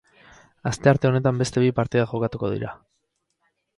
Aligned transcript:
Astearte 0.69 1.09
honetan 1.11 1.41
beste 1.43 1.63
bi 1.65 1.69
partida 1.81 2.07
jokatuko 2.15 2.51
dira. 2.55 2.73